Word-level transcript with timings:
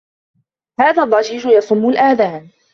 هذا 0.79 1.03
الضّجيج 1.03 1.45
يصمّ 1.45 1.89
الآذان. 1.89 2.49